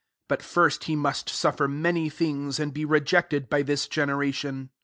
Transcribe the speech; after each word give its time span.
25 0.29 0.29
But 0.29 0.43
first 0.51 0.81
hd 0.81 0.97
must 0.97 1.29
suffer 1.29 1.67
many 1.67 2.09
things^ 2.09 2.59
and 2.59 2.73
be 2.73 2.85
rejected 2.85 3.51
by 3.51 3.61
this 3.61 3.87
generation. 3.87 4.71